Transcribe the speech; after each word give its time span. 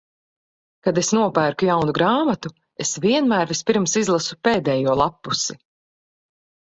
Kad 0.87 0.99
es 1.01 1.09
nopērku 1.17 1.67
jaunu 1.67 1.93
grāmatu, 1.99 2.51
es 2.85 2.95
vienmēr 3.05 3.53
vispirms 3.55 3.95
izlasu 4.05 4.39
pēdējo 4.49 4.97
lappusi. 5.05 5.59